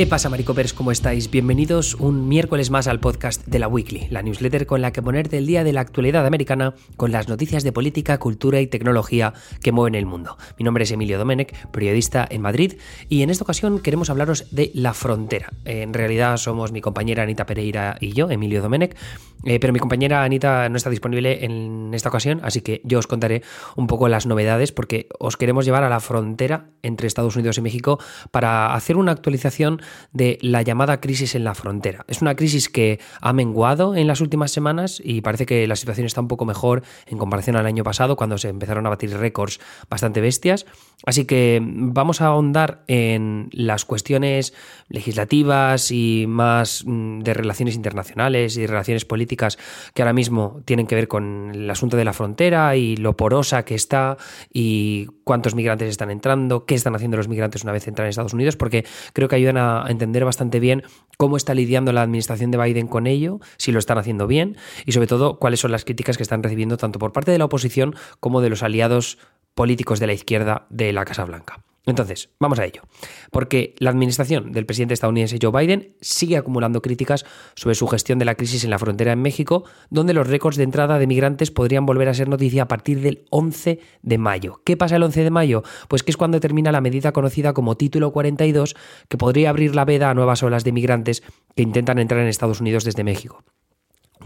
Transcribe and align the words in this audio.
¿Qué 0.00 0.06
pasa, 0.06 0.30
Maricopers? 0.30 0.72
¿Cómo 0.72 0.92
estáis? 0.92 1.30
Bienvenidos 1.30 1.94
un 1.94 2.26
miércoles 2.26 2.70
más 2.70 2.88
al 2.88 3.00
podcast 3.00 3.46
de 3.46 3.58
la 3.58 3.68
Weekly, 3.68 4.08
la 4.08 4.22
newsletter 4.22 4.64
con 4.64 4.80
la 4.80 4.92
que 4.92 5.02
ponerte 5.02 5.36
el 5.36 5.46
día 5.46 5.62
de 5.62 5.74
la 5.74 5.82
actualidad 5.82 6.24
americana 6.24 6.72
con 6.96 7.12
las 7.12 7.28
noticias 7.28 7.64
de 7.64 7.72
política, 7.72 8.16
cultura 8.16 8.62
y 8.62 8.66
tecnología 8.66 9.34
que 9.62 9.72
mueven 9.72 9.94
el 9.94 10.06
mundo. 10.06 10.38
Mi 10.58 10.64
nombre 10.64 10.84
es 10.84 10.90
Emilio 10.90 11.18
Domenech, 11.18 11.54
periodista 11.68 12.26
en 12.30 12.40
Madrid, 12.40 12.78
y 13.10 13.20
en 13.20 13.28
esta 13.28 13.44
ocasión 13.44 13.78
queremos 13.78 14.08
hablaros 14.08 14.46
de 14.50 14.70
la 14.72 14.94
frontera. 14.94 15.52
En 15.66 15.92
realidad 15.92 16.38
somos 16.38 16.72
mi 16.72 16.80
compañera 16.80 17.24
Anita 17.24 17.44
Pereira 17.44 17.98
y 18.00 18.14
yo, 18.14 18.30
Emilio 18.30 18.62
Domenech, 18.62 18.96
eh, 19.44 19.58
pero 19.58 19.72
mi 19.72 19.78
compañera 19.78 20.22
Anita 20.22 20.68
no 20.68 20.76
está 20.76 20.90
disponible 20.90 21.44
en 21.44 21.92
esta 21.94 22.10
ocasión, 22.10 22.40
así 22.42 22.60
que 22.60 22.82
yo 22.84 22.98
os 22.98 23.06
contaré 23.06 23.42
un 23.76 23.86
poco 23.86 24.08
las 24.08 24.26
novedades 24.26 24.70
porque 24.72 25.08
os 25.18 25.36
queremos 25.36 25.64
llevar 25.64 25.82
a 25.82 25.88
la 25.88 26.00
frontera 26.00 26.70
entre 26.82 27.06
Estados 27.06 27.36
Unidos 27.36 27.56
y 27.58 27.62
México 27.62 27.98
para 28.30 28.74
hacer 28.74 28.96
una 28.96 29.12
actualización 29.12 29.80
de 30.12 30.38
la 30.40 30.62
llamada 30.62 31.00
crisis 31.00 31.34
en 31.34 31.44
la 31.44 31.54
frontera. 31.54 32.04
Es 32.08 32.22
una 32.22 32.34
crisis 32.34 32.68
que 32.68 33.00
ha 33.20 33.32
menguado 33.32 33.94
en 33.94 34.06
las 34.06 34.20
últimas 34.20 34.50
semanas 34.50 35.00
y 35.04 35.20
parece 35.20 35.46
que 35.46 35.66
la 35.66 35.76
situación 35.76 36.06
está 36.06 36.20
un 36.20 36.28
poco 36.28 36.44
mejor 36.44 36.82
en 37.06 37.18
comparación 37.18 37.56
al 37.56 37.66
año 37.66 37.84
pasado 37.84 38.16
cuando 38.16 38.38
se 38.38 38.48
empezaron 38.48 38.86
a 38.86 38.90
batir 38.90 39.16
récords 39.16 39.60
bastante 39.88 40.20
bestias. 40.20 40.66
Así 41.06 41.24
que 41.24 41.60
vamos 41.62 42.20
a 42.20 42.26
ahondar 42.26 42.84
en 42.86 43.48
las 43.52 43.84
cuestiones 43.84 44.52
legislativas 44.88 45.90
y 45.90 46.26
más 46.28 46.84
mm, 46.86 47.20
de 47.20 47.34
relaciones 47.34 47.74
internacionales 47.74 48.56
y 48.56 48.66
relaciones 48.66 49.04
políticas 49.04 49.58
que 49.94 50.02
ahora 50.02 50.12
mismo 50.12 50.60
tienen 50.64 50.86
que 50.86 50.94
ver 50.94 51.08
con 51.08 51.52
el 51.54 51.70
asunto 51.70 51.96
de 51.96 52.04
la 52.04 52.12
frontera 52.12 52.76
y 52.76 52.96
lo 52.96 53.16
porosa 53.16 53.64
que 53.64 53.74
está 53.74 54.16
y 54.52 55.06
cuántos 55.24 55.54
migrantes 55.54 55.88
están 55.88 56.10
entrando, 56.10 56.66
qué 56.66 56.74
están 56.74 56.94
haciendo 56.94 57.16
los 57.16 57.28
migrantes 57.28 57.62
una 57.62 57.72
vez 57.72 57.86
entran 57.88 58.06
en 58.06 58.10
Estados 58.10 58.34
Unidos, 58.34 58.56
porque 58.56 58.84
creo 59.12 59.28
que 59.28 59.36
ayudan 59.36 59.56
a 59.56 59.79
entender 59.88 60.24
bastante 60.24 60.60
bien 60.60 60.82
cómo 61.16 61.36
está 61.36 61.54
lidiando 61.54 61.92
la 61.92 62.02
administración 62.02 62.50
de 62.50 62.58
Biden 62.58 62.86
con 62.86 63.06
ello, 63.06 63.40
si 63.56 63.72
lo 63.72 63.78
están 63.78 63.98
haciendo 63.98 64.26
bien 64.26 64.56
y 64.86 64.92
sobre 64.92 65.06
todo 65.06 65.38
cuáles 65.38 65.60
son 65.60 65.72
las 65.72 65.84
críticas 65.84 66.16
que 66.16 66.22
están 66.22 66.42
recibiendo 66.42 66.76
tanto 66.76 66.98
por 66.98 67.12
parte 67.12 67.30
de 67.30 67.38
la 67.38 67.46
oposición 67.46 67.94
como 68.20 68.40
de 68.40 68.50
los 68.50 68.62
aliados 68.62 69.18
políticos 69.54 70.00
de 70.00 70.06
la 70.06 70.12
izquierda 70.12 70.66
de 70.70 70.92
la 70.92 71.04
Casa 71.04 71.24
Blanca. 71.24 71.64
Entonces, 71.86 72.30
vamos 72.38 72.58
a 72.58 72.64
ello. 72.64 72.82
Porque 73.30 73.74
la 73.78 73.90
administración 73.90 74.52
del 74.52 74.66
presidente 74.66 74.94
estadounidense 74.94 75.38
Joe 75.40 75.50
Biden 75.58 75.96
sigue 76.00 76.36
acumulando 76.36 76.82
críticas 76.82 77.24
sobre 77.54 77.74
su 77.74 77.86
gestión 77.86 78.18
de 78.18 78.26
la 78.26 78.34
crisis 78.34 78.64
en 78.64 78.70
la 78.70 78.78
frontera 78.78 79.12
en 79.12 79.22
México, 79.22 79.64
donde 79.88 80.12
los 80.12 80.26
récords 80.26 80.56
de 80.56 80.64
entrada 80.64 80.98
de 80.98 81.06
migrantes 81.06 81.50
podrían 81.50 81.86
volver 81.86 82.08
a 82.08 82.14
ser 82.14 82.28
noticia 82.28 82.64
a 82.64 82.68
partir 82.68 83.00
del 83.00 83.24
11 83.30 83.80
de 84.02 84.18
mayo. 84.18 84.60
¿Qué 84.64 84.76
pasa 84.76 84.96
el 84.96 85.02
11 85.02 85.24
de 85.24 85.30
mayo? 85.30 85.62
Pues 85.88 86.02
que 86.02 86.10
es 86.10 86.16
cuando 86.16 86.38
termina 86.40 86.70
la 86.70 86.80
medida 86.80 87.12
conocida 87.12 87.54
como 87.54 87.76
Título 87.76 88.12
42, 88.12 88.76
que 89.08 89.16
podría 89.16 89.50
abrir 89.50 89.74
la 89.74 89.84
veda 89.84 90.10
a 90.10 90.14
nuevas 90.14 90.42
olas 90.42 90.64
de 90.64 90.72
migrantes 90.72 91.22
que 91.56 91.62
intentan 91.62 91.98
entrar 91.98 92.20
en 92.20 92.28
Estados 92.28 92.60
Unidos 92.60 92.84
desde 92.84 93.04
México. 93.04 93.42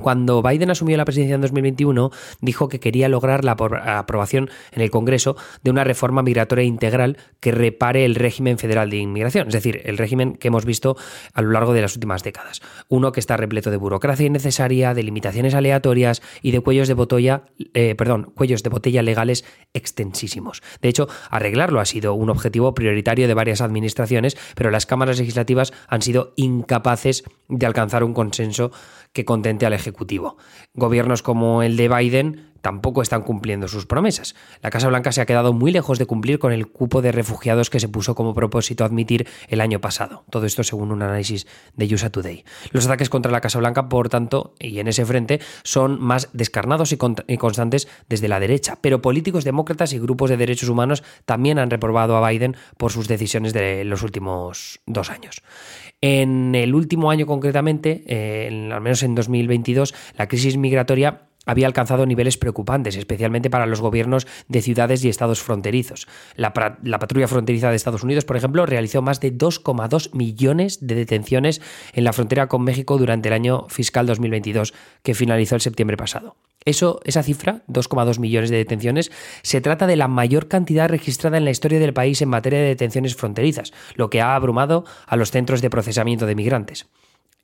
Cuando 0.01 0.43
Biden 0.43 0.71
asumió 0.71 0.97
la 0.97 1.05
presidencia 1.05 1.37
en 1.37 1.41
2021, 1.41 2.11
dijo 2.41 2.69
que 2.69 2.81
quería 2.81 3.09
lograr 3.09 3.45
la 3.45 3.53
aprobación 3.53 4.51
en 4.73 4.83
el 4.83 4.91
Congreso 4.91 5.37
de 5.63 5.71
una 5.71 5.85
reforma 5.85 6.23
migratoria 6.23 6.65
integral 6.65 7.17
que 7.41 7.53
repare 7.53 8.05
el 8.05 8.15
régimen 8.17 8.59
federal 8.59 8.91
de 8.91 8.97
inmigración, 8.97 9.49
es 9.49 9.55
decir, 9.55 9.83
el 9.85 9.97
régimen 9.97 10.35
que 10.35 10.49
hemos 10.49 10.65
visto 10.65 10.97
a 11.33 11.43
lo 11.43 11.51
largo 11.51 11.73
de 11.73 11.81
las 11.81 11.95
últimas 11.95 12.23
décadas. 12.23 12.61
Uno 12.89 13.13
que 13.13 13.21
está 13.21 13.37
repleto 13.37 13.71
de 13.71 13.77
burocracia 13.77 14.27
innecesaria, 14.27 14.95
de 14.95 15.03
limitaciones 15.03 15.55
aleatorias 15.55 16.23
y 16.43 16.51
de 16.51 16.61
cuellos 16.61 16.89
de 16.89 16.95
botella, 16.95 17.45
eh, 17.75 17.95
perdón, 17.95 18.33
cuellos 18.35 18.63
de 18.63 18.71
botella 18.71 19.03
legales 19.03 19.45
extensísimos. 19.73 20.63
De 20.83 20.89
hecho, 20.89 21.09
arreglarlo 21.31 21.81
ha 21.81 21.85
sido 21.85 22.15
un 22.15 22.31
objetivo 22.31 22.75
prioritario 22.75 23.29
de 23.29 23.35
varias 23.35 23.61
administraciones, 23.61 24.37
pero 24.55 24.71
las 24.71 24.87
cámaras 24.87 25.19
legislativas 25.19 25.73
han 25.89 26.03
sido 26.03 26.33
incapaces 26.37 27.25
de 27.49 27.67
alcanzar 27.67 28.05
un 28.05 28.15
consenso 28.15 28.73
que 29.13 29.25
contente 29.25 29.65
al 29.65 29.73
Ejecutivo. 29.85 30.37
Gobiernos 30.75 31.23
como 31.23 31.63
el 31.63 31.77
de 31.77 31.89
Biden 31.89 32.54
tampoco 32.65 33.03
están 33.03 33.21
cumpliendo 33.21 33.69
sus 33.69 33.85
promesas. 33.85 34.35
La 34.63 34.71
Casa 34.71 34.89
Blanca 34.89 35.13
se 35.13 35.21
ha 35.21 35.27
quedado 35.27 35.53
muy 35.53 35.71
lejos 35.71 35.99
de 35.99 36.07
cumplir 36.07 36.39
con 36.39 36.51
el 36.51 36.67
cupo 36.67 37.03
de 37.03 37.13
refugiados 37.13 37.69
que 37.69 37.79
se 37.79 37.91
puso 37.91 38.15
como 38.15 38.33
propósito 38.33 38.87
admitir 38.87 39.29
el 39.49 39.61
año 39.61 39.83
pasado. 39.83 40.25
Todo 40.31 40.47
esto 40.47 40.65
según 40.65 40.91
un 40.91 41.03
análisis 41.03 41.47
de 41.77 41.95
USA 41.95 42.09
Today. 42.09 42.43
Los 42.71 42.87
ataques 42.87 43.11
contra 43.11 43.31
la 43.31 43.43
Casa 43.43 43.59
Blanca, 43.59 43.91
por 43.91 44.09
tanto, 44.09 44.55
y 44.59 44.79
en 44.79 44.89
ese 44.89 45.05
frente, 45.05 45.41
son 45.63 46.01
más 46.01 46.31
descarnados 46.33 46.91
y, 46.93 46.97
constantes 47.37 47.87
desde 48.09 48.29
la 48.29 48.41
derecha. 48.41 48.79
Pero 48.81 49.03
políticos 49.03 49.45
demócratas 49.45 49.93
y 49.93 49.99
grupos 49.99 50.31
de 50.31 50.39
derechos 50.39 50.71
humanos 50.71 51.03
también 51.27 51.59
han 51.59 51.69
reprobado 51.69 52.17
a 52.17 52.27
Biden 52.27 52.57
por 52.79 52.93
sus 52.93 53.09
decisiones 53.09 53.53
de 53.53 53.85
los 53.85 54.03
últimos 54.03 54.81
dos 54.87 55.11
años. 55.11 55.43
En 56.01 56.55
el 56.55 56.75
último 56.75 57.11
año 57.11 57.27
concretamente, 57.27 58.05
eh, 58.07 58.71
al 58.73 58.81
menos 58.81 59.03
en 59.03 59.15
2022, 59.15 59.95
la 60.17 60.29
crisis 60.29 60.57
migratoria 60.57 61.29
había 61.45 61.67
alcanzado 61.67 62.07
niveles 62.07 62.39
preocupantes, 62.39 62.97
especialmente 62.97 63.51
para 63.51 63.67
los 63.67 63.81
gobiernos 63.81 64.27
de 64.49 64.63
ciudades 64.63 65.05
y 65.05 65.09
estados 65.09 65.43
fronterizos. 65.43 66.07
La, 66.37 66.53
patrulla 66.53 67.29
fronteriza 67.29 67.71
de 67.71 67.77
Estados 67.77 68.03
Unidos, 68.03 68.25
por 68.25 68.37
ejemplo, 68.37 68.67
realizó 68.67 69.03
más 69.03 69.21
de 69.21 69.37
2,2 69.37 70.15
millones 70.15 70.87
de 70.87 70.95
detenciones 70.95 71.61
en 71.93 72.05
la 72.05 72.13
frontera 72.13 72.49
con 72.49 72.63
México 72.63 72.99
durante 72.99 73.29
el 73.29 73.35
año 73.35 73.67
fiscal 73.69 74.07
2022, 74.07 74.75
que 75.03 75.15
finalizó 75.15 75.55
el 75.55 75.61
septiembre 75.61 75.97
pasado. 75.97 76.37
Esa 76.65 77.23
cifra, 77.23 77.63
2,2 77.69 78.19
millones 78.19 78.49
de 78.49 78.57
detenciones, 78.57 79.13
se 79.43 79.61
trata 79.61 79.87
de 79.87 79.97
la 79.97 80.09
mayor 80.09 80.49
cantidad 80.49 80.89
registrada 80.89 81.37
en 81.37 81.45
la 81.45 81.51
historia 81.51 81.79
del 81.79 81.93
país 81.93 82.23
en 82.23 82.31
materia 82.31 82.59
de 82.59 82.69
detenciones 82.69 83.17
fronterizas, 83.17 83.73
lo 83.97 84.09
que 84.09 84.23
ha 84.23 84.35
abrumado 84.35 84.85
a 85.07 85.17
los 85.17 85.31
centros 85.31 85.61
de 85.61 85.71
procesamiento 85.71 86.25
de 86.27 86.35
migrantes. 86.35 86.87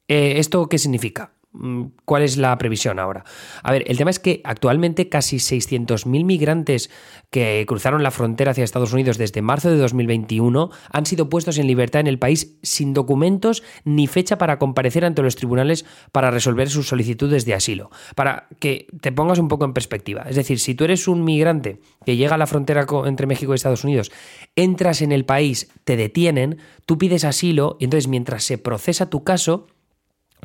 Eh, 0.09 0.39
¿Esto 0.39 0.69
qué 0.69 0.79
significa? 0.79 1.33
Mm, 1.53 1.87
¿Cuál 2.05 2.23
es 2.23 2.37
la 2.37 2.57
previsión 2.59 3.01
ahora? 3.01 3.25
A 3.65 3.73
ver, 3.73 3.83
el 3.89 3.97
tema 3.97 4.11
es 4.11 4.21
que 4.21 4.41
actualmente 4.45 5.09
casi 5.09 5.39
600.000 5.39 6.25
migrantes 6.25 6.91
que 7.31 7.65
cruzaron 7.67 8.05
la 8.05 8.13
frontera 8.13 8.53
hacia 8.53 8.63
Estados 8.63 8.93
Unidos 8.93 9.19
desde 9.19 9.43
marzo 9.43 9.69
de 9.69 9.77
2021 9.77 10.71
han 10.93 11.07
sido 11.07 11.29
puestos 11.29 11.59
en 11.59 11.67
libertad 11.67 12.01
en 12.01 12.07
el 12.07 12.21
país 12.21 12.57
sin 12.63 12.95
documentos 12.95 13.65
ni 13.85 14.07
fecha 14.07 14.39
para 14.39 14.61
comparecer 14.61 15.05
ante 15.05 15.23
los 15.23 15.35
tribunales 15.35 15.85
para 16.13 16.31
resolver 16.31 16.71
sus 16.71 16.87
solicitudes 16.87 17.45
de 17.45 17.55
asilo. 17.55 17.91
Para 18.15 18.47
que 18.61 18.87
te 19.01 19.11
pongas 19.11 19.41
un 19.41 19.49
poco 19.49 19.65
en 19.65 19.73
perspectiva. 19.73 20.27
Es 20.29 20.37
decir, 20.37 20.61
si 20.61 20.77
tú 20.77 20.85
eres 20.85 21.09
un 21.09 21.25
migrante 21.25 21.81
que 22.07 22.17
llega 22.17 22.37
a 22.37 22.39
la 22.39 22.47
frontera 22.47 22.87
entre 23.07 23.27
México 23.27 23.53
y 23.53 23.57
Estados 23.57 23.83
Unidos, 23.83 24.13
entras 24.55 25.03
en 25.03 25.11
el 25.11 25.25
país, 25.25 25.69
te 25.83 25.97
detienen, 25.97 26.59
tú 26.87 26.97
pides 26.97 27.25
asilo 27.25 27.77
y 27.81 27.85
entonces 27.85 28.07
mientras 28.07 28.45
se 28.45 28.57
procesa 28.57 29.11
tu 29.11 29.25
caso, 29.25 29.67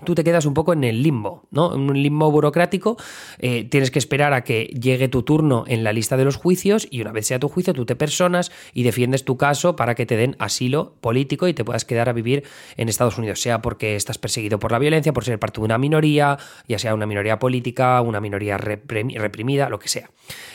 tú 0.03 0.15
te 0.15 0.23
quedas 0.23 0.45
un 0.45 0.53
poco 0.53 0.73
en 0.73 0.83
el 0.83 1.01
limbo, 1.03 1.47
¿no? 1.51 1.73
En 1.73 1.89
un 1.89 2.01
limbo 2.01 2.29
burocrático, 2.31 2.97
eh, 3.39 3.63
tienes 3.65 3.91
que 3.91 3.99
esperar 3.99 4.33
a 4.33 4.43
que 4.43 4.65
llegue 4.65 5.07
tu 5.07 5.23
turno 5.23 5.63
en 5.67 5.83
la 5.83 5.93
lista 5.93 6.17
de 6.17 6.25
los 6.25 6.35
juicios 6.35 6.87
y 6.89 7.01
una 7.01 7.11
vez 7.11 7.27
sea 7.27 7.39
tu 7.39 7.47
juicio 7.47 7.73
tú 7.73 7.85
te 7.85 7.95
personas 7.95 8.51
y 8.73 8.83
defiendes 8.83 9.25
tu 9.25 9.37
caso 9.37 9.75
para 9.75 9.95
que 9.95 10.05
te 10.05 10.17
den 10.17 10.35
asilo 10.39 10.95
político 11.01 11.47
y 11.47 11.53
te 11.53 11.63
puedas 11.63 11.85
quedar 11.85 12.09
a 12.09 12.13
vivir 12.13 12.43
en 12.77 12.89
Estados 12.89 13.17
Unidos, 13.17 13.41
sea 13.41 13.61
porque 13.61 13.95
estás 13.95 14.17
perseguido 14.17 14.59
por 14.59 14.71
la 14.71 14.79
violencia, 14.79 15.13
por 15.13 15.23
ser 15.23 15.39
parte 15.39 15.61
de 15.61 15.65
una 15.65 15.77
minoría, 15.77 16.37
ya 16.67 16.79
sea 16.79 16.93
una 16.93 17.05
minoría 17.05 17.39
política, 17.39 18.01
una 18.01 18.19
minoría 18.19 18.57
reprimida, 18.57 19.69
lo 19.69 19.79
que 19.79 19.89
sea. 19.89 20.09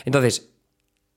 Entonces, 0.05 0.50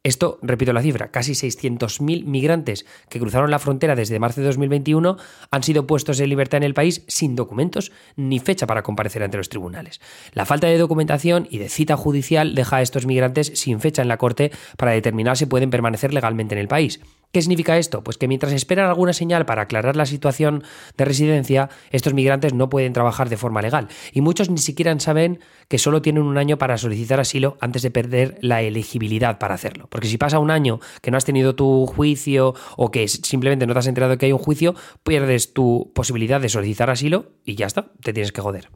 esto, 0.03 0.38
repito 0.41 0.74
la 0.74 0.81
cifra, 0.81 1.12
casi 1.12 1.31
600.000 1.31 2.25
migrantes 2.25 2.86
que 3.08 3.19
cruzaron 3.19 3.50
la 3.50 3.59
frontera 3.59 3.96
desde 3.96 4.19
marzo 4.19 4.41
de 4.41 4.47
2021 4.47 5.16
han 5.50 5.64
sido 5.64 5.88
puestos 5.88 6.19
en 6.19 6.28
libertad 6.28 6.58
en 6.58 6.64
el 6.64 6.74
país 6.74 7.06
sin 7.08 7.38
documentos 7.38 7.94
ni 8.18 8.40
fecha 8.40 8.68
para 8.68 8.84
comparecer 8.84 9.24
ante 9.24 9.38
los 9.38 9.47
tribunales. 9.47 10.02
La 10.34 10.46
falta 10.46 10.68
de 10.68 10.78
documentación 10.78 11.47
y 11.50 11.58
de 11.58 11.69
cita 11.69 11.95
judicial 11.95 12.54
deja 12.54 12.77
a 12.77 12.81
estos 12.81 13.06
migrantes 13.06 13.54
sin 13.56 13.80
fecha 13.80 14.01
en 14.01 14.10
la 14.10 14.18
Corte 14.18 14.51
para 14.77 14.92
determinar 14.92 15.38
si 15.38 15.45
pueden 15.45 15.69
permanecer 15.69 16.13
legalmente 16.13 16.54
en 16.54 16.60
el 16.60 16.68
país. 16.68 17.00
¿Qué 17.33 17.41
significa 17.41 17.80
esto? 17.80 18.03
Pues 18.03 18.18
que 18.18 18.27
mientras 18.27 18.53
esperan 18.53 18.88
alguna 18.88 19.12
señal 19.12 19.47
para 19.47 19.63
aclarar 19.63 19.95
la 19.95 20.06
situación 20.06 20.63
de 20.95 21.03
residencia, 21.03 21.68
estos 21.89 22.13
migrantes 22.13 22.53
no 22.53 22.69
pueden 22.69 22.94
trabajar 22.94 23.27
de 23.27 23.38
forma 23.38 23.63
legal 23.63 23.88
y 24.12 24.21
muchos 24.21 24.51
ni 24.51 24.59
siquiera 24.59 24.97
saben 25.00 25.39
que 25.68 25.80
solo 25.80 26.03
tienen 26.03 26.21
un 26.21 26.38
año 26.38 26.59
para 26.59 26.77
solicitar 26.77 27.19
asilo 27.19 27.57
antes 27.59 27.81
de 27.81 27.89
perder 27.89 28.38
la 28.41 28.62
elegibilidad 28.62 29.39
para 29.39 29.56
hacerlo. 29.56 29.88
Porque 29.89 30.07
si 30.07 30.19
pasa 30.19 30.38
un 30.38 30.51
año 30.51 30.80
que 31.01 31.09
no 31.09 31.18
has 31.18 31.25
tenido 31.25 31.56
tu 31.56 31.88
juicio 31.88 32.53
o 32.77 32.91
que 32.91 33.07
simplemente 33.07 33.65
no 33.65 33.74
te 33.74 33.79
has 33.79 33.88
enterado 33.88 34.12
de 34.12 34.18
que 34.19 34.27
hay 34.27 34.31
un 34.31 34.38
juicio, 34.38 34.75
pierdes 35.01 35.53
tu 35.53 35.91
posibilidad 35.95 36.39
de 36.39 36.50
solicitar 36.50 36.91
asilo 36.91 37.31
y 37.44 37.56
ya 37.56 37.65
está, 37.65 37.94
te 38.03 38.13
tienes 38.13 38.31
que 38.31 38.41
joder. 38.41 38.69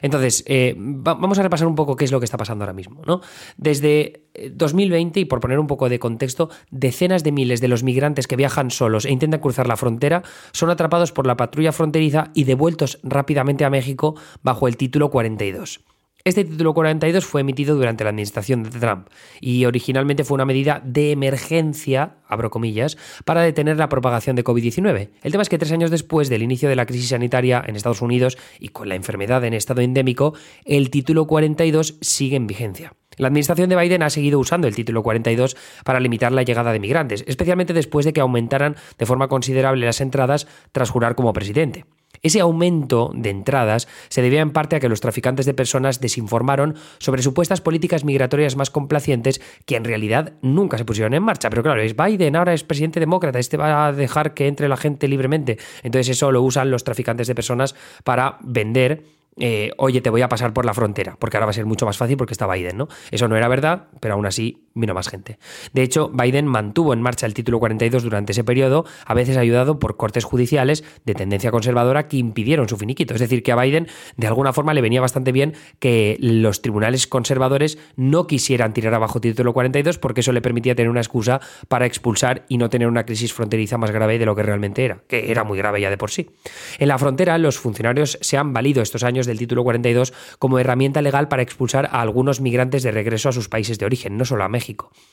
Entonces, 0.00 0.42
eh, 0.48 0.74
vamos 0.76 1.38
a 1.38 1.42
repasar 1.44 1.68
un 1.68 1.76
poco 1.76 1.94
qué 1.94 2.04
es 2.04 2.10
lo 2.10 2.18
que 2.18 2.24
está 2.24 2.36
pasando 2.36 2.64
ahora 2.64 2.72
mismo. 2.72 3.02
¿no? 3.06 3.20
Desde 3.56 4.24
2020, 4.52 5.18
eh, 5.18 5.22
y 5.22 5.24
por 5.26 5.40
poner 5.40 5.58
un 5.58 5.66
poco 5.66 5.88
de 5.88 5.98
contexto, 5.98 6.50
decenas 6.70 7.24
de 7.24 7.32
miles 7.32 7.60
de 7.60 7.68
los 7.68 7.82
migrantes 7.82 8.26
que 8.26 8.36
viajan 8.36 8.70
solos 8.70 9.04
e 9.04 9.12
intentan 9.12 9.40
cruzar 9.40 9.66
la 9.66 9.76
frontera 9.76 10.22
son 10.52 10.70
atrapados 10.70 11.12
por 11.12 11.26
la 11.26 11.36
patrulla 11.36 11.72
fronteriza 11.72 12.30
y 12.34 12.44
devueltos 12.44 12.98
rápidamente 13.02 13.64
a 13.64 13.70
México 13.70 14.14
bajo 14.42 14.68
el 14.68 14.76
título 14.76 15.10
42. 15.10 15.80
Este 16.24 16.44
título 16.44 16.72
42 16.72 17.24
fue 17.24 17.40
emitido 17.40 17.74
durante 17.74 18.04
la 18.04 18.10
administración 18.10 18.62
de 18.62 18.70
Trump 18.70 19.08
y 19.40 19.64
originalmente 19.64 20.22
fue 20.22 20.36
una 20.36 20.44
medida 20.44 20.80
de 20.84 21.10
emergencia, 21.10 22.18
abro 22.28 22.48
comillas, 22.48 22.96
para 23.24 23.42
detener 23.42 23.76
la 23.76 23.88
propagación 23.88 24.36
de 24.36 24.44
COVID-19. 24.44 25.10
El 25.20 25.32
tema 25.32 25.42
es 25.42 25.48
que 25.48 25.58
tres 25.58 25.72
años 25.72 25.90
después 25.90 26.28
del 26.28 26.44
inicio 26.44 26.68
de 26.68 26.76
la 26.76 26.86
crisis 26.86 27.08
sanitaria 27.08 27.60
en 27.66 27.74
Estados 27.74 28.02
Unidos 28.02 28.38
y 28.60 28.68
con 28.68 28.88
la 28.88 28.94
enfermedad 28.94 29.44
en 29.44 29.54
estado 29.54 29.80
endémico, 29.80 30.34
el 30.64 30.90
título 30.90 31.26
42 31.26 31.98
sigue 32.00 32.36
en 32.36 32.46
vigencia. 32.46 32.92
La 33.16 33.28
administración 33.28 33.68
de 33.68 33.76
Biden 33.76 34.02
ha 34.02 34.10
seguido 34.10 34.38
usando 34.38 34.68
el 34.68 34.74
título 34.74 35.02
42 35.02 35.56
para 35.84 36.00
limitar 36.00 36.32
la 36.32 36.42
llegada 36.42 36.72
de 36.72 36.80
migrantes, 36.80 37.24
especialmente 37.26 37.72
después 37.72 38.04
de 38.04 38.12
que 38.12 38.20
aumentaran 38.20 38.76
de 38.98 39.06
forma 39.06 39.28
considerable 39.28 39.86
las 39.86 40.00
entradas 40.00 40.46
tras 40.72 40.90
jurar 40.90 41.14
como 41.14 41.32
presidente. 41.32 41.84
Ese 42.22 42.40
aumento 42.40 43.10
de 43.14 43.30
entradas 43.30 43.88
se 44.08 44.22
debía 44.22 44.42
en 44.42 44.52
parte 44.52 44.76
a 44.76 44.80
que 44.80 44.88
los 44.88 45.00
traficantes 45.00 45.44
de 45.44 45.54
personas 45.54 46.00
desinformaron 46.00 46.76
sobre 46.98 47.22
supuestas 47.22 47.60
políticas 47.60 48.04
migratorias 48.04 48.54
más 48.54 48.70
complacientes 48.70 49.40
que 49.66 49.74
en 49.74 49.84
realidad 49.84 50.34
nunca 50.40 50.78
se 50.78 50.84
pusieron 50.84 51.14
en 51.14 51.22
marcha. 51.24 51.50
Pero 51.50 51.64
claro, 51.64 51.82
es 51.82 51.96
Biden, 51.96 52.36
ahora 52.36 52.54
es 52.54 52.62
presidente 52.62 53.00
demócrata, 53.00 53.40
este 53.40 53.56
va 53.56 53.86
a 53.86 53.92
dejar 53.92 54.34
que 54.34 54.46
entre 54.46 54.68
la 54.68 54.76
gente 54.76 55.08
libremente. 55.08 55.58
Entonces 55.82 56.10
eso 56.16 56.30
lo 56.30 56.42
usan 56.42 56.70
los 56.70 56.84
traficantes 56.84 57.26
de 57.26 57.34
personas 57.34 57.74
para 58.04 58.38
vender 58.42 59.02
eh, 59.38 59.70
oye, 59.78 60.00
te 60.00 60.10
voy 60.10 60.22
a 60.22 60.28
pasar 60.28 60.52
por 60.52 60.64
la 60.64 60.74
frontera, 60.74 61.16
porque 61.18 61.36
ahora 61.36 61.46
va 61.46 61.50
a 61.50 61.54
ser 61.54 61.66
mucho 61.66 61.86
más 61.86 61.96
fácil 61.96 62.16
porque 62.16 62.34
está 62.34 62.46
Biden, 62.46 62.76
¿no? 62.76 62.88
Eso 63.10 63.28
no 63.28 63.36
era 63.36 63.48
verdad, 63.48 63.88
pero 64.00 64.14
aún 64.14 64.26
así 64.26 64.68
vino 64.74 64.94
más 64.94 65.08
gente. 65.08 65.38
De 65.72 65.82
hecho, 65.82 66.10
Biden 66.10 66.46
mantuvo 66.46 66.92
en 66.92 67.02
marcha 67.02 67.26
el 67.26 67.34
título 67.34 67.58
42 67.58 68.02
durante 68.02 68.32
ese 68.32 68.44
periodo, 68.44 68.84
a 69.04 69.14
veces 69.14 69.36
ayudado 69.36 69.78
por 69.78 69.96
cortes 69.96 70.24
judiciales 70.24 70.84
de 71.04 71.14
tendencia 71.14 71.50
conservadora 71.50 72.08
que 72.08 72.16
impidieron 72.16 72.68
su 72.68 72.76
finiquito. 72.76 73.14
Es 73.14 73.20
decir, 73.20 73.42
que 73.42 73.52
a 73.52 73.56
Biden 73.56 73.88
de 74.16 74.26
alguna 74.26 74.52
forma 74.52 74.74
le 74.74 74.80
venía 74.80 75.00
bastante 75.00 75.32
bien 75.32 75.54
que 75.78 76.16
los 76.20 76.62
tribunales 76.62 77.06
conservadores 77.06 77.78
no 77.96 78.26
quisieran 78.26 78.72
tirar 78.72 78.94
abajo 78.94 79.20
título 79.20 79.52
42 79.52 79.98
porque 79.98 80.20
eso 80.20 80.32
le 80.32 80.40
permitía 80.42 80.74
tener 80.74 80.90
una 80.90 81.00
excusa 81.00 81.40
para 81.68 81.86
expulsar 81.86 82.44
y 82.48 82.58
no 82.58 82.68
tener 82.68 82.88
una 82.88 83.04
crisis 83.04 83.32
fronteriza 83.32 83.78
más 83.78 83.90
grave 83.90 84.18
de 84.18 84.26
lo 84.26 84.34
que 84.34 84.42
realmente 84.42 84.84
era, 84.84 85.02
que 85.06 85.30
era 85.30 85.44
muy 85.44 85.58
grave 85.58 85.80
ya 85.80 85.90
de 85.90 85.98
por 85.98 86.10
sí. 86.10 86.30
En 86.78 86.88
la 86.88 86.98
frontera, 86.98 87.38
los 87.38 87.58
funcionarios 87.58 88.18
se 88.20 88.36
han 88.36 88.52
valido 88.52 88.82
estos 88.82 89.02
años 89.04 89.26
del 89.26 89.38
título 89.38 89.64
42 89.64 90.12
como 90.38 90.58
herramienta 90.58 91.02
legal 91.02 91.28
para 91.28 91.42
expulsar 91.42 91.86
a 91.86 92.00
algunos 92.00 92.40
migrantes 92.40 92.82
de 92.82 92.90
regreso 92.90 93.28
a 93.28 93.32
sus 93.32 93.48
países 93.48 93.78
de 93.78 93.86
origen, 93.86 94.16
no 94.16 94.24
solo 94.24 94.44
a 94.44 94.48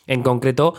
En 0.07 0.23
concreto, 0.23 0.73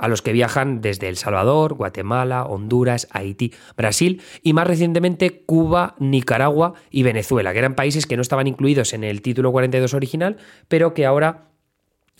a 0.00 0.08
los 0.08 0.22
que 0.22 0.32
viajan 0.32 0.80
desde 0.80 1.08
El 1.08 1.16
Salvador, 1.16 1.74
Guatemala, 1.74 2.44
Honduras, 2.44 3.06
Haití, 3.10 3.52
Brasil 3.76 4.22
y 4.42 4.54
más 4.54 4.66
recientemente 4.66 5.42
Cuba, 5.44 5.94
Nicaragua 5.98 6.72
y 6.90 7.02
Venezuela, 7.02 7.52
que 7.52 7.58
eran 7.58 7.74
países 7.74 8.06
que 8.06 8.16
no 8.16 8.22
estaban 8.22 8.46
incluidos 8.46 8.94
en 8.94 9.04
el 9.04 9.20
título 9.20 9.52
42 9.52 9.92
original, 9.92 10.38
pero 10.68 10.94
que 10.94 11.04
ahora 11.04 11.49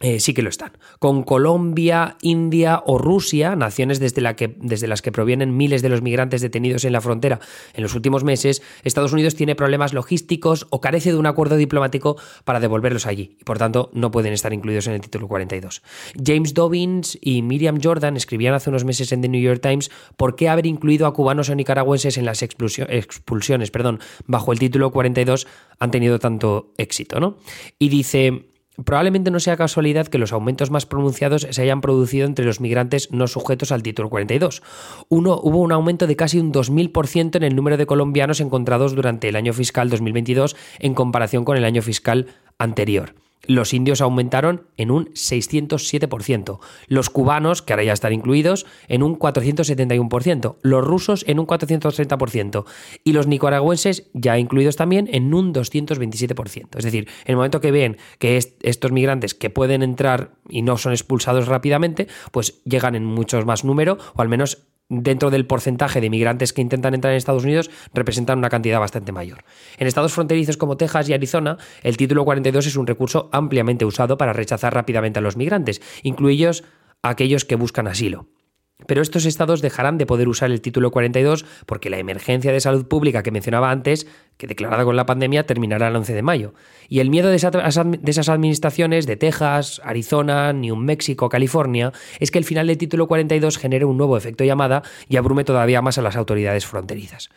eh, 0.01 0.19
sí 0.19 0.33
que 0.33 0.41
lo 0.41 0.49
están. 0.49 0.73
Con 0.99 1.23
Colombia, 1.23 2.17
India 2.23 2.83
o 2.87 2.97
Rusia, 2.97 3.55
naciones 3.55 4.01
desde, 4.01 4.23
desde, 4.59 4.87
las 4.87 5.03
que 5.03 5.13
provienen 5.13 5.57
miles 5.57 5.83
de 5.83 5.91
los 5.91 6.01
migrantes 6.01 6.41
detenidos 6.41 6.87
en 6.87 6.95
la 6.95 7.03
frontera 7.03 7.39
en 7.75 7.83
los 7.83 7.95
últimos 7.95 8.25
meses, 8.25 8.63
Estados 8.83 9.13
Unidos 9.13 9.35
tiene 9.35 9.55
problemas 9.55 9.93
logísticos 9.93 10.67
o 10.71 10.81
carece 10.81 11.13
de 11.13 11.19
un 11.19 11.27
acuerdo 11.27 11.57
diplomático 11.57 12.17
para 12.45 12.61
devolverlos 12.61 13.05
allí 13.05 13.37
y 13.39 13.45
por 13.45 13.59
tanto 13.59 13.91
no 13.93 14.11
pueden 14.11 14.33
estar 14.33 14.55
incluidos 14.55 14.87
en 14.87 14.95
el 14.95 15.03
título 15.03 15.29
42. 15.29 15.83
James 16.25 16.55
Dobbins 16.55 17.19
y 17.21 17.43
Miriam 17.43 17.79
Jordan 17.83 18.17
escribían 18.17 18.55
hace 18.55 18.71
unos 18.71 18.85
meses 18.85 19.13
en 19.13 19.21
The 19.21 19.29
New 19.29 19.43
York 19.43 19.61
Times 19.61 19.91
por 20.17 20.35
qué 20.35 20.49
haber 20.49 20.65
incluido 20.65 21.07
a 21.07 21.13
cubanos 21.13 21.51
o 21.51 21.55
nicaragüenses 21.55 22.17
en 22.17 22.25
las 22.25 22.43
expulsiones 22.43 23.71
perdón, 23.71 24.01
bajo 24.27 24.53
el 24.53 24.59
título 24.59 24.91
42 24.93 25.47
han 25.79 25.91
tenido 25.91 26.19
tanto 26.19 26.73
éxito. 26.79 27.21
¿no? 27.21 27.37
Y 27.79 27.91
dice... 27.91 28.50
Probablemente 28.85 29.31
no 29.31 29.41
sea 29.41 29.57
casualidad 29.57 30.09
que 30.09 30.19
los 30.19 30.33
aumentos 30.33 30.71
más 30.71 30.87
pronunciados 30.87 31.47
se 31.51 31.63
hayan 31.63 31.81
producido 31.81 32.27
entre 32.27 32.45
los 32.45 32.61
migrantes 32.61 33.11
no 33.11 33.27
sujetos 33.27 33.73
al 33.73 33.83
título 33.83 34.11
42. 34.11 34.63
Uno, 35.09 35.39
hubo 35.43 35.61
un 35.61 35.73
aumento 35.73 36.07
de 36.07 36.17
casi 36.17 36.39
un 36.39 36.53
2.000% 36.53 37.37
en 37.37 37.43
el 37.43 37.57
número 37.57 37.77
de 37.77 37.87
colombianos 37.87 38.41
encontrados 38.41 38.95
durante 38.95 39.29
el 39.29 39.37
año 39.37 39.53
fiscal 39.53 39.91
2022 39.91 40.57
en 40.79 40.95
comparación 40.95 41.45
con 41.45 41.57
el 41.57 41.65
año 41.65 41.83
fiscal 41.83 42.27
anterior. 42.59 43.15
Los 43.47 43.73
indios 43.73 44.01
aumentaron 44.01 44.67
en 44.77 44.91
un 44.91 45.07
607%, 45.15 46.61
los 46.89 47.11
cubanos, 47.11 47.63
que 47.63 47.73
ahora 47.73 47.85
ya 47.85 47.93
están 47.93 48.13
incluidos, 48.13 48.67
en 48.89 49.03
un 49.03 49.19
471%, 49.19 50.57
los 50.63 50.85
rusos 50.85 51.25
en 51.27 51.39
un 51.39 51.47
430% 51.47 52.65
y 53.03 53.13
los 53.13 53.27
nicaragüenses, 53.27 54.11
ya 54.13 54.39
incluidos 54.39 54.77
también, 54.77 55.09
en 55.13 55.33
un 55.33 55.55
227%. 55.55 56.79
Es 56.79 56.85
decir, 56.85 57.09
en 57.25 57.33
el 57.33 57.37
momento 57.37 57.61
que 57.61 57.71
ven 57.71 57.97
que 58.19 58.37
estos 58.37 58.93
migrantes 58.93 59.35
que 59.35 59.51
pueden 59.51 59.83
entrar 59.83 60.33
y 60.49 60.63
no 60.63 60.77
son 60.77 60.93
expulsados 60.93 61.49
rápidamente, 61.49 62.09
pues 62.33 62.63
llegan 62.65 62.95
en 62.95 63.05
muchos 63.05 63.47
más 63.47 63.65
número, 63.65 63.99
o 64.15 64.23
al 64.23 64.29
menos 64.29 64.70
dentro 64.91 65.31
del 65.31 65.47
porcentaje 65.47 66.03
de 66.03 66.11
migrantes 66.11 66.53
que 66.53 66.61
intentan 66.61 66.93
entrar 66.93 67.13
en 67.13 67.17
Estados 67.17 67.45
Unidos, 67.45 67.71
representan 67.95 68.39
una 68.39 68.51
cantidad 68.51 68.81
bastante 68.81 69.13
mayor. 69.13 69.45
En 69.79 69.87
estados 69.87 70.13
fronterizos 70.13 70.59
como 70.59 70.77
Texas 70.77 71.09
y 71.09 71.15
Arizona, 71.15 71.57
el 71.83 71.97
título 71.97 72.25
42 72.25 72.67
es 72.67 72.77
un 72.77 72.87
recurso 72.87 73.31
ampliamente 73.33 73.87
usado 73.87 74.19
para 74.19 74.35
rechazar 74.35 74.75
rápidamente 74.75 75.21
a 75.21 75.23
los 75.23 75.37
migrantes, 75.37 75.81
incluidos 76.03 76.65
aquellos 77.03 77.47
que 77.47 77.55
buscan 77.55 77.87
asilo. 77.87 78.27
Pero 78.87 79.03
estos 79.03 79.25
estados 79.25 79.63
dejarán 79.63 79.99
de 79.99 80.07
poder 80.07 80.29
usar 80.29 80.51
el 80.51 80.61
título 80.61 80.91
42 80.91 81.45
porque 81.67 81.91
la 81.91 81.99
emergencia 81.99 82.53
de 82.53 82.61
salud 82.61 82.87
pública 82.87 83.23
que 83.23 83.31
mencionaba 83.31 83.71
antes, 83.71 84.07
que 84.37 84.47
declarada 84.47 84.85
con 84.85 84.97
la 84.97 85.07
pandemia, 85.07 85.47
terminará 85.47 85.89
el 85.89 85.97
11 85.97 86.15
de 86.15 86.23
mayo. 86.23 86.55
Y 86.89 87.01
el 87.01 87.11
miedo 87.11 87.29
de, 87.29 87.37
esas 87.37 88.29
administraciones 88.29 89.07
de 89.07 89.17
Texas, 89.17 89.81
Arizona, 89.85 90.53
New 90.53 90.77
Mexico, 90.77 91.29
California, 91.29 91.93
es 92.19 92.31
que 92.31 92.39
el 92.39 92.45
final 92.45 92.67
del 92.67 92.79
título 92.79 93.07
42 93.07 93.59
genere 93.59 93.85
un 93.85 93.97
nuevo 93.97 94.17
efecto 94.17 94.45
llamada 94.45 94.83
y 95.09 95.17
abrume 95.17 95.45
todavía 95.45 95.83
más 95.83 95.99
a 95.99 96.03
las 96.03 96.17
autoridades 96.17 96.67
fronterizas. 96.67 97.31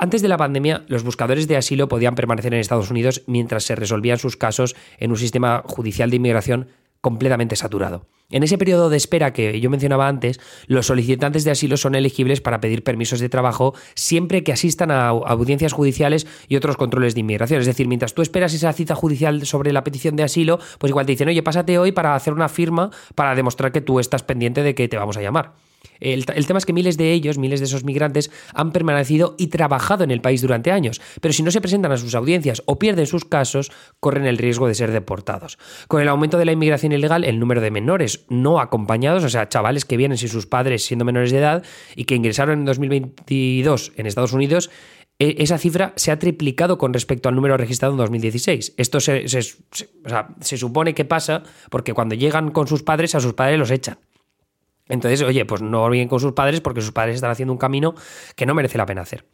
Antes 0.00 0.22
de 0.22 0.28
la 0.28 0.36
pandemia, 0.36 0.84
los 0.86 1.02
buscadores 1.02 1.48
de 1.48 1.56
asilo 1.56 1.88
podían 1.88 2.14
permanecer 2.14 2.54
en 2.54 2.60
Estados 2.60 2.88
Unidos 2.88 3.24
mientras 3.26 3.64
se 3.64 3.74
resolvían 3.74 4.18
sus 4.18 4.36
casos 4.36 4.76
en 4.98 5.10
un 5.10 5.16
sistema 5.16 5.64
judicial 5.66 6.08
de 6.10 6.16
inmigración 6.16 6.68
completamente 7.00 7.56
saturado. 7.56 8.06
En 8.30 8.42
ese 8.42 8.58
periodo 8.58 8.90
de 8.90 8.98
espera 8.98 9.32
que 9.32 9.58
yo 9.58 9.70
mencionaba 9.70 10.06
antes, 10.06 10.38
los 10.66 10.86
solicitantes 10.86 11.44
de 11.44 11.50
asilo 11.50 11.78
son 11.78 11.94
elegibles 11.94 12.42
para 12.42 12.60
pedir 12.60 12.84
permisos 12.84 13.20
de 13.20 13.30
trabajo 13.30 13.74
siempre 13.94 14.44
que 14.44 14.52
asistan 14.52 14.90
a 14.90 15.08
audiencias 15.08 15.72
judiciales 15.72 16.26
y 16.46 16.56
otros 16.56 16.76
controles 16.76 17.14
de 17.14 17.20
inmigración. 17.20 17.60
Es 17.60 17.66
decir, 17.66 17.88
mientras 17.88 18.12
tú 18.12 18.20
esperas 18.20 18.52
esa 18.52 18.72
cita 18.74 18.94
judicial 18.94 19.46
sobre 19.46 19.72
la 19.72 19.82
petición 19.82 20.14
de 20.16 20.24
asilo, 20.24 20.58
pues 20.78 20.90
igual 20.90 21.06
te 21.06 21.12
dicen, 21.12 21.28
oye, 21.28 21.42
pásate 21.42 21.78
hoy 21.78 21.92
para 21.92 22.14
hacer 22.14 22.34
una 22.34 22.50
firma 22.50 22.90
para 23.14 23.34
demostrar 23.34 23.72
que 23.72 23.80
tú 23.80 23.98
estás 23.98 24.22
pendiente 24.22 24.62
de 24.62 24.74
que 24.74 24.88
te 24.88 24.98
vamos 24.98 25.16
a 25.16 25.22
llamar. 25.22 25.67
El, 26.00 26.24
tema 26.24 26.58
es 26.58 26.66
que 26.66 26.72
miles 26.72 26.96
de 26.96 27.12
ellos, 27.12 27.38
miles 27.38 27.60
de 27.60 27.66
esos 27.66 27.84
migrantes, 27.84 28.30
han 28.54 28.72
permanecido 28.72 29.34
y 29.38 29.48
trabajado 29.48 30.04
en 30.04 30.10
el 30.10 30.20
país 30.20 30.42
durante 30.42 30.70
años, 30.70 31.00
pero 31.20 31.32
si 31.32 31.42
no 31.42 31.50
se 31.50 31.60
presentan 31.60 31.92
a 31.92 31.96
sus 31.96 32.14
audiencias 32.14 32.62
o 32.66 32.78
pierden 32.78 33.06
sus 33.06 33.24
casos, 33.24 33.72
corren 34.00 34.26
el 34.26 34.38
riesgo 34.38 34.68
de 34.68 34.74
ser 34.74 34.92
deportados. 34.92 35.58
Con 35.88 36.02
el 36.02 36.08
aumento 36.08 36.38
de 36.38 36.44
la 36.44 36.52
inmigración 36.52 36.92
ilegal, 36.92 37.24
el 37.24 37.38
número 37.38 37.60
de 37.60 37.70
menores 37.70 38.26
no 38.28 38.60
acompañados, 38.60 39.24
o 39.24 39.28
sea, 39.28 39.48
chavales 39.48 39.84
que 39.84 39.96
vienen 39.96 40.18
sin 40.18 40.28
sus 40.28 40.46
padres 40.46 40.84
siendo 40.84 41.04
menores 41.04 41.32
de 41.32 41.38
edad 41.38 41.64
y 41.96 42.04
que 42.04 42.14
ingresaron 42.14 42.60
en 42.60 42.64
2022 42.64 43.92
en 43.96 44.06
Estados 44.06 44.32
Unidos, 44.32 44.70
e, 45.18 45.42
esa 45.42 45.58
cifra 45.58 45.92
se 45.96 46.12
ha 46.12 46.18
triplicado 46.18 46.78
con 46.78 46.92
respecto 46.92 47.28
al 47.28 47.34
número 47.34 47.56
registrado 47.56 47.94
en 47.94 47.98
2016. 47.98 48.74
Esto 48.76 49.00
se, 49.00 49.26
se 49.28 50.56
supone 50.56 50.94
que 50.94 51.04
pasa 51.04 51.42
porque 51.70 51.92
cuando 51.92 52.14
llegan 52.14 52.50
con 52.50 52.68
sus 52.68 52.82
padres, 52.84 53.14
a 53.14 53.20
sus 53.20 53.34
padres 53.34 53.58
los 53.58 53.70
echan. 53.70 53.98
Entonces, 54.88 55.22
oye, 55.22 55.44
pues 55.44 55.62
no 55.62 55.88
bien 55.90 56.08
con 56.08 56.20
sus 56.20 56.32
padres 56.32 56.60
porque 56.60 56.80
sus 56.80 56.92
padres 56.92 57.16
están 57.16 57.30
haciendo 57.30 57.52
un 57.52 57.58
camino 57.58 57.94
que 58.36 58.46
no 58.46 58.54
merece 58.54 58.78
la 58.78 58.86
pena 58.86 59.02
hacer. 59.02 59.24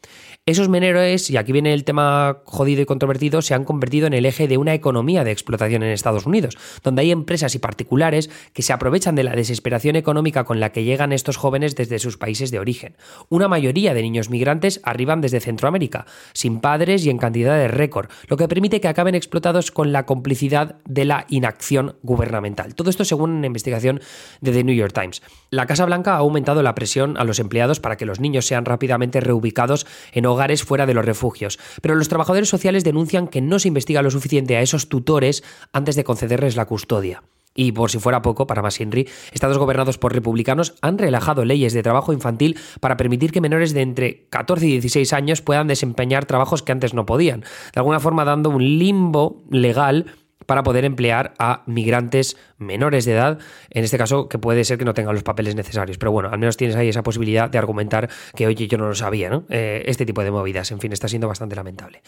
Esos 0.47 0.69
menores, 0.69 1.31
y 1.31 1.39
aquí 1.39 1.53
viene 1.53 1.73
el 1.73 1.85
tema 1.85 2.39
jodido 2.45 2.83
y 2.83 2.87
controvertido, 2.87 3.41
se 3.41 3.55
han 3.55 3.65
convertido 3.65 4.07
en 4.07 4.13
el 4.13 4.27
eje 4.27 4.47
de 4.47 4.59
una 4.59 4.75
economía 4.75 5.25
de 5.25 5.31
explotación 5.31 5.83
en 5.83 5.91
Estados 5.91 6.27
Unidos, 6.27 6.59
donde 6.83 7.03
hay 7.03 7.11
empresas 7.11 7.55
y 7.55 7.59
particulares 7.59 8.29
que 8.53 8.63
se 8.63 8.75
aprovechan 8.75 9.15
de 9.15 9.25
la 9.25 9.35
desesperación 9.35 9.97
económica 9.97 10.45
con 10.45 10.61
la 10.61 10.71
que 10.71 10.85
llegan 10.85 11.13
estos 11.13 11.39
jóvenes 11.39 11.77
desde 11.77 11.99
sus 11.99 12.19
países 12.19 12.51
de 12.51 12.59
origen. 12.59 12.97
Una 13.31 13.49
mayoría 13.49 13.95
de 13.95 14.03
niños 14.03 14.29
migrantes 14.29 14.81
arriban 14.85 15.23
desde 15.23 15.41
Centroamérica, 15.41 16.05
sin 16.35 16.61
padres 16.61 17.07
y 17.07 17.11
en 17.11 17.19
cantidad 17.19 17.57
de 17.57 17.69
récord, 17.69 18.11
lo 18.29 18.37
que 18.37 18.49
permite 18.49 18.81
que 18.81 18.89
acaben 18.89 19.15
explotados 19.15 19.71
con 19.71 19.93
la 19.93 20.05
complicidad 20.05 20.77
de 20.85 21.07
la 21.07 21.27
inacción 21.31 21.97
gubernamental. 22.03 22.75
Todo 22.75 22.91
esto 22.91 23.05
según 23.05 23.31
una 23.31 23.47
investigación 23.47 24.01
de 24.41 24.53
The 24.53 24.65
New 24.65 24.75
York 24.75 24.93
Times. 24.93 25.23
La 25.51 25.67
Casa 25.67 25.85
Blanca 25.85 26.15
ha 26.15 26.19
aumentado 26.19 26.63
la 26.63 26.75
presión 26.75 27.17
a 27.17 27.25
los 27.25 27.39
empleados 27.39 27.81
para 27.81 27.97
que 27.97 28.07
los 28.07 28.21
niños 28.21 28.47
sean 28.47 28.65
rápidamente 28.65 29.21
reubicados 29.21 29.87
en 30.13 30.27
hogares 30.27 30.65
fuera 30.65 30.87
de 30.87 30.95
los 30.95 31.05
refugios, 31.05 31.59
pero 31.81 31.95
los 31.95 32.09
trabajadores 32.09 32.49
sociales 32.49 32.85
denuncian 32.85 33.29
que 33.29 33.41
no 33.41 33.59
se 33.59 33.69
investiga 33.69 34.03
lo 34.03 34.11
suficiente 34.11 34.57
a 34.57 34.63
esos 34.63 34.89
tutores 34.89 35.45
antes 35.73 35.97
de 35.97 36.05
concederles 36.05 36.57
la 36.57 36.67
custodia. 36.67 37.23
Y 37.55 37.71
por 37.71 37.91
si 37.91 38.01
fuera 38.01 38.21
poco, 38.21 38.49
para 38.49 38.63
más 38.63 38.81
estados 38.81 39.59
gobernados 39.59 39.97
por 39.97 40.13
republicanos 40.13 40.75
han 40.83 40.99
relajado 40.99 41.45
leyes 41.45 41.73
de 41.73 41.85
trabajo 41.85 42.13
infantil 42.13 42.59
para 42.81 42.97
permitir 42.97 43.31
que 43.31 43.41
menores 43.41 43.73
de 43.73 43.83
entre 43.83 44.27
14 44.31 44.67
y 44.67 44.71
16 44.73 45.13
años 45.13 45.41
puedan 45.41 45.69
desempeñar 45.69 46.27
trabajos 46.27 46.65
que 46.65 46.73
antes 46.73 46.95
no 46.95 47.07
podían, 47.07 47.43
de 47.43 47.77
alguna 47.81 48.01
forma 48.01 48.25
dando 48.25 48.51
un 48.51 48.79
limbo 48.79 49.45
legal 49.51 50.07
para 50.47 50.63
poder 50.63 50.85
emplear 50.85 51.35
a 51.39 51.63
migrantes 51.67 52.37
menores 52.59 53.05
de 53.05 53.13
edad, 53.13 53.39
en 53.71 53.85
este 53.85 53.99
caso 53.99 54.29
que 54.29 54.39
puede 54.39 54.65
ser 54.65 54.79
que 54.79 54.85
no 54.85 54.95
tengan 54.95 55.15
los 55.15 55.23
papeles 55.23 55.55
necesarios, 55.55 55.99
pero 55.99 56.13
bueno, 56.13 56.31
al 56.31 56.39
menos 56.39 56.57
tienes 56.57 56.77
ahí 56.77 56.89
esa 56.89 57.03
posibilidad 57.03 57.51
de 57.51 57.59
argumentar 57.59 58.09
que, 58.35 58.47
oye, 58.47 58.69
yo 58.69 58.79
no 58.79 58.89
lo 58.89 58.95
sabía, 58.95 59.31
¿no? 59.31 59.45
Eh, 59.49 59.83
este 59.87 60.07
tipo 60.07 60.23
de 60.23 60.31
movidas, 60.31 60.71
en 60.71 60.81
fin, 60.81 60.93
está 60.93 61.09
siendo 61.09 61.29
bastante 61.29 61.57
lamentable. 61.57 62.03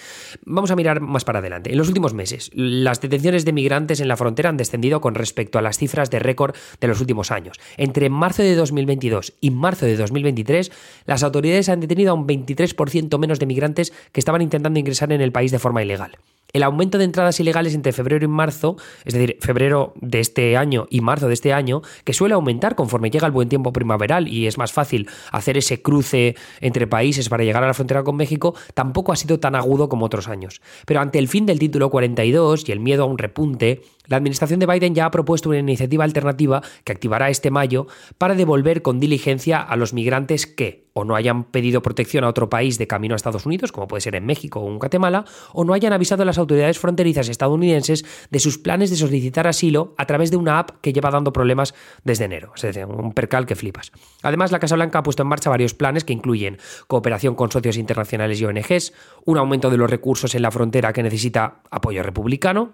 Vamos 0.45 0.71
a 0.71 0.77
mirar 0.77 1.01
más 1.01 1.25
para 1.25 1.41
adelante. 1.41 1.71
En 1.71 1.79
los 1.79 1.89
últimos 1.89 2.15
meses, 2.15 2.51
las 2.55 3.01
detenciones 3.01 3.45
de 3.45 3.53
migrantes 3.53 4.01
en 4.01 4.09
la 4.09 4.17
frontera 4.17 4.49
han 4.49 4.57
descendido 4.57 5.01
con 5.01 5.15
respecto 5.15 5.59
a 5.59 5.63
las 5.63 5.79
cifras 5.79 6.11
de 6.11 6.19
récord 6.19 6.55
de 6.81 6.89
los 6.89 7.01
últimos 7.01 7.31
años. 7.31 7.59
Entre 7.77 8.09
marzo 8.11 8.43
de 8.43 8.55
2022 8.55 9.35
y 9.41 9.51
marzo 9.51 9.87
de 9.87 9.97
2023, 9.97 10.73
las 11.05 11.23
autoridades 11.23 11.69
han 11.69 11.81
detenido 11.81 12.13
a 12.13 12.15
un 12.15 12.27
23% 12.27 13.19
menos 13.19 13.39
de 13.39 13.47
migrantes 13.47 13.93
que 14.13 14.21
estaban 14.21 14.43
intentando 14.43 14.79
ingresar 14.79 15.13
en 15.13 15.21
el 15.21 15.33
país 15.33 15.51
de 15.51 15.59
forma 15.59 15.83
ilegal. 15.83 16.19
El 16.57 16.63
aumento 16.63 16.97
de 16.97 17.05
entradas 17.05 17.39
ilegales 17.39 17.75
entre 17.75 17.93
febrero 17.93 18.25
y 18.25 18.29
marzo, 18.29 18.77
es 19.05 19.13
decir, 19.13 19.37
febrero 19.43 19.93
de 20.01 20.21
este 20.21 20.57
año 20.57 20.87
y 20.89 21.03
marzo 21.03 21.29
de 21.29 21.35
este 21.35 21.53
año, 21.53 21.83
que 22.03 22.15
suele 22.15 22.35
aumentar 22.35 22.77
conforme 22.77 23.11
llega 23.11 23.27
el 23.27 23.33
buen 23.33 23.51
tiempo 23.51 23.75
primaveral 23.75 24.27
y 24.27 24.47
es 24.47 24.57
más 24.57 24.73
fácil 24.73 25.07
hacer 25.33 25.59
ese 25.59 25.83
cruce 25.83 26.35
entre 26.63 26.87
países 26.87 27.29
para 27.29 27.45
llegar 27.45 27.63
a 27.63 27.67
la 27.67 27.75
frontera 27.75 28.05
con 28.05 28.17
México, 28.17 28.55
tampoco 28.73 29.13
ha 29.13 29.17
sido 29.17 29.39
tan 29.39 29.55
agudo 29.55 29.91
como 29.91 30.07
otros 30.07 30.29
años. 30.29 30.63
Pero 30.87 31.01
ante 31.01 31.19
el 31.19 31.29
fin 31.29 31.45
del 31.45 31.59
título 31.59 31.91
42 31.91 32.67
y 32.67 32.73
el 32.73 32.81
miedo 32.81 33.03
a 33.03 33.07
un 33.07 33.19
repunte, 33.19 33.83
la 34.07 34.17
administración 34.17 34.61
de 34.61 34.67
Biden 34.67 34.95
ya 34.95 35.07
ha 35.07 35.11
propuesto 35.11 35.49
una 35.49 35.59
iniciativa 35.59 36.05
alternativa 36.05 36.63
que 36.85 36.93
activará 36.93 37.31
este 37.31 37.51
mayo 37.51 37.87
para 38.19 38.35
devolver 38.35 38.83
con 38.83 39.01
diligencia 39.01 39.61
a 39.61 39.77
los 39.77 39.93
migrantes 39.93 40.47
que 40.47 40.87
o 40.99 41.05
no 41.05 41.15
hayan 41.15 41.45
pedido 41.45 41.83
protección 41.83 42.25
a 42.25 42.29
otro 42.29 42.49
país 42.49 42.79
de 42.79 42.87
camino 42.87 43.15
a 43.15 43.17
Estados 43.17 43.45
Unidos, 43.45 43.71
como 43.71 43.87
puede 43.87 44.01
ser 44.01 44.15
en 44.15 44.25
México 44.25 44.61
o 44.61 44.69
en 44.71 44.79
Guatemala, 44.79 45.27
o 45.53 45.63
no 45.63 45.75
hayan 45.75 45.93
avisado 45.93 46.23
a 46.23 46.25
las 46.25 46.39
autoridades 46.39 46.79
fronterizas 46.79 47.29
estadounidenses 47.29 48.07
de 48.31 48.39
sus 48.39 48.57
planes 48.57 48.89
de 48.89 48.97
solicitar 48.97 49.47
asilo 49.47 49.95
a 49.99 50.07
través 50.07 50.31
de 50.31 50.39
una 50.39 50.59
app 50.59 50.81
que 50.81 50.95
lleva 50.95 51.11
dando 51.11 51.35
problemas 51.35 51.75
desde 52.05 52.25
enero. 52.25 52.53
Es 52.57 52.63
decir, 52.63 52.87
un 52.87 53.13
percal 53.13 53.45
que 53.45 53.57
flipas. 53.57 53.93
Además, 54.23 54.53
la 54.53 54.59
Casa 54.59 54.75
Blanca 54.77 55.01
ha 55.01 55.03
puesto 55.03 55.23
en 55.23 55.29
marcha 55.29 55.51
varios 55.51 55.75
planes 55.75 56.03
que 56.03 56.15
incluyen 56.15 56.57
cooperación 56.87 57.35
con 57.35 57.53
socios 57.53 57.77
internacionales 57.77 58.41
y 58.41 58.47
ONGs, 58.47 58.95
un 59.27 59.37
aumento 59.37 59.69
de 59.69 59.77
los 59.77 59.91
recursos 59.91 60.35
en 60.35 60.41
la 60.41 60.51
frontera 60.51 60.95
que 60.95 61.03
necesita 61.03 61.61
apoyo 61.71 62.03
republicano, 62.03 62.73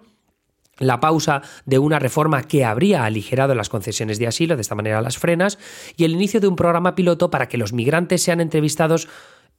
la 0.79 0.99
pausa 0.99 1.41
de 1.65 1.79
una 1.79 1.99
reforma 1.99 2.43
que 2.43 2.65
habría 2.65 3.05
aligerado 3.05 3.55
las 3.55 3.69
concesiones 3.69 4.19
de 4.19 4.27
asilo, 4.27 4.55
de 4.55 4.61
esta 4.61 4.75
manera 4.75 5.01
las 5.01 5.17
frenas, 5.17 5.59
y 5.97 6.03
el 6.03 6.11
inicio 6.11 6.39
de 6.39 6.47
un 6.47 6.55
programa 6.55 6.95
piloto 6.95 7.29
para 7.29 7.47
que 7.47 7.57
los 7.57 7.73
migrantes 7.73 8.23
sean 8.23 8.41
entrevistados 8.41 9.07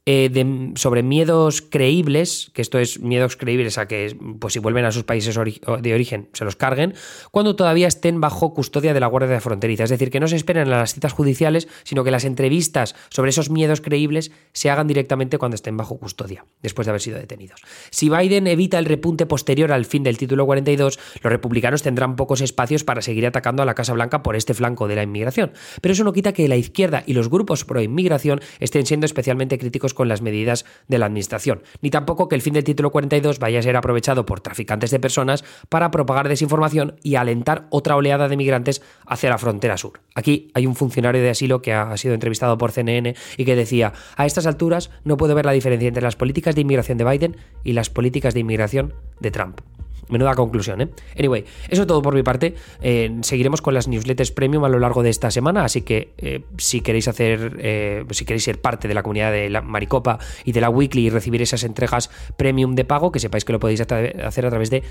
eh, 0.06 0.73
sobre 0.76 1.02
miedos 1.02 1.62
creíbles, 1.62 2.50
que 2.52 2.61
esto 2.61 2.78
es 2.78 3.00
miedos 3.00 3.37
creíbles 3.37 3.78
a 3.78 3.88
que 3.88 4.14
pues 4.38 4.52
si 4.52 4.58
vuelven 4.58 4.84
a 4.84 4.92
sus 4.92 5.04
países 5.04 5.34
de 5.34 5.94
origen 5.94 6.28
se 6.34 6.44
los 6.44 6.56
carguen, 6.56 6.94
cuando 7.30 7.56
todavía 7.56 7.88
estén 7.88 8.20
bajo 8.20 8.52
custodia 8.52 8.92
de 8.92 9.00
la 9.00 9.06
Guardia 9.06 9.40
Fronteriza. 9.40 9.84
Es 9.84 9.90
decir, 9.90 10.11
que 10.11 10.20
no 10.20 10.28
se 10.28 10.37
esperen 10.37 10.68
a 10.68 10.78
las 10.78 10.92
citas 10.92 11.14
judiciales, 11.14 11.68
sino 11.84 12.04
que 12.04 12.11
las 12.11 12.25
entrevistas 12.25 12.94
sobre 13.08 13.30
esos 13.30 13.49
miedos 13.49 13.80
creíbles 13.80 14.30
se 14.52 14.68
hagan 14.68 14.87
directamente 14.87 15.38
cuando 15.38 15.54
estén 15.54 15.76
bajo 15.76 15.99
custodia, 15.99 16.44
después 16.62 16.84
de 16.84 16.90
haber 16.90 17.00
sido 17.00 17.18
detenidos. 17.18 17.62
Si 17.90 18.11
Biden 18.11 18.46
evita 18.46 18.78
el 18.78 18.84
repunte 18.84 19.25
posterior 19.25 19.73
al 19.73 19.87
fin 19.87 20.02
del 20.02 20.18
título 20.18 20.44
42, 20.44 20.99
los 21.23 21.32
republicanos 21.32 21.82
tendrán 21.82 22.16
pocos 22.16 22.42
espacios 22.42 22.84
para 22.84 23.00
seguir 23.00 23.26
atacando 23.26 23.62
a 23.62 23.66
la 23.66 23.75
Casa 23.75 23.94
Blanca 23.94 24.23
por 24.23 24.37
este 24.37 24.52
flanco 24.52 24.87
de 24.87 24.96
la 24.96 25.02
inmigración. 25.02 25.52
Pero 25.80 25.94
eso 25.94 26.04
no 26.04 26.12
quita 26.12 26.34
que 26.34 26.46
la 26.46 26.56
izquierda 26.56 27.04
y 27.06 27.14
los 27.14 27.30
grupos 27.30 27.64
pro 27.64 27.80
inmigración 27.80 28.40
estén 28.61 28.84
siendo 28.84 29.06
especialmente 29.06 29.58
críticos 29.58 29.93
con 29.94 30.08
las 30.08 30.22
medidas 30.22 30.64
de 30.88 30.98
la 30.98 31.06
Administración, 31.06 31.62
ni 31.80 31.90
tampoco 31.90 32.28
que 32.28 32.34
el 32.34 32.42
fin 32.42 32.54
del 32.54 32.64
título 32.64 32.90
42 32.90 33.38
vaya 33.38 33.58
a 33.58 33.62
ser 33.62 33.76
aprovechado 33.76 34.26
por 34.26 34.40
traficantes 34.40 34.90
de 34.90 35.00
personas 35.00 35.44
para 35.68 35.90
propagar 35.90 36.28
desinformación 36.28 36.96
y 37.02 37.14
alentar 37.14 37.66
otra 37.70 37.96
oleada 37.96 38.28
de 38.28 38.36
migrantes 38.36 38.82
hacia 39.06 39.30
la 39.30 39.38
frontera 39.38 39.76
sur. 39.76 40.00
Aquí 40.14 40.50
hay 40.54 40.66
un 40.66 40.76
funcionario 40.76 41.22
de 41.22 41.30
asilo 41.30 41.62
que 41.62 41.72
ha 41.72 41.96
sido 41.96 42.14
entrevistado 42.14 42.58
por 42.58 42.72
CNN 42.72 43.14
y 43.36 43.44
que 43.44 43.56
decía, 43.56 43.92
a 44.16 44.26
estas 44.26 44.46
alturas 44.46 44.90
no 45.04 45.16
puedo 45.16 45.34
ver 45.34 45.46
la 45.46 45.52
diferencia 45.52 45.88
entre 45.88 46.02
las 46.02 46.16
políticas 46.16 46.54
de 46.54 46.62
inmigración 46.62 46.98
de 46.98 47.04
Biden 47.04 47.36
y 47.62 47.72
las 47.72 47.90
políticas 47.90 48.34
de 48.34 48.40
inmigración 48.40 48.94
de 49.20 49.30
Trump. 49.30 49.60
Menuda 50.08 50.34
conclusión, 50.34 50.80
¿eh? 50.80 50.88
Anyway, 51.18 51.44
eso 51.68 51.82
es 51.82 51.88
todo 51.88 52.02
por 52.02 52.14
mi 52.14 52.23
parte. 52.23 52.54
Eh, 52.82 53.18
seguiremos 53.23 53.62
con 53.62 53.75
las 53.75 53.88
newsletters 53.88 54.32
premium 54.32 54.64
a 54.64 54.68
lo 54.68 54.78
largo 54.78 55.02
de 55.02 55.11
esta 55.11 55.30
semana, 55.30 55.64
así 55.64 55.82
que 55.82 56.14
eh, 56.18 56.44
si 56.58 56.80
queréis 56.80 57.08
hacer, 57.08 57.58
eh, 57.61 58.04
si 58.11 58.25
queréis 58.25 58.44
ser 58.44 58.61
parte 58.61 58.88
de 58.88 58.94
la 58.94 59.02
comunidad 59.02 59.32
de 59.32 59.50
la 59.50 59.61
Maricopa 59.61 60.18
y 60.44 60.52
de 60.52 60.61
la 60.61 60.70
Weekly 60.70 61.06
y 61.06 61.11
recibir 61.11 61.42
esas 61.42 61.64
entregas 61.64 62.11
premium 62.37 62.75
de 62.75 62.84
pago, 62.84 63.12
que 63.12 63.20
sepáis 63.20 63.44
que 63.44 63.52
lo 63.52 63.61
podéis 63.61 63.80
hacer 63.80 64.46
a 64.46 64.50
través 64.50 64.70
de 64.70 64.82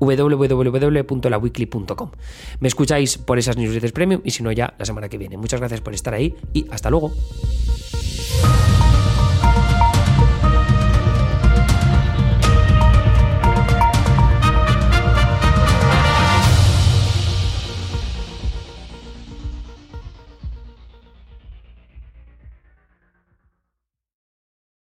www.laweekly.com. 0.00 2.10
Me 2.60 2.68
escucháis 2.68 3.18
por 3.18 3.38
esas 3.38 3.56
newsletters 3.56 3.92
premium 3.92 4.20
y 4.24 4.30
si 4.30 4.42
no 4.42 4.52
ya 4.52 4.74
la 4.78 4.84
semana 4.84 5.08
que 5.08 5.18
viene. 5.18 5.36
Muchas 5.36 5.60
gracias 5.60 5.80
por 5.80 5.94
estar 5.94 6.14
ahí 6.14 6.34
y 6.52 6.66
hasta 6.70 6.90
luego. 6.90 7.12